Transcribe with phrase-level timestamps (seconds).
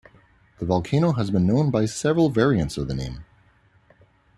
[0.57, 3.23] The volcano has been known by several variants of the name.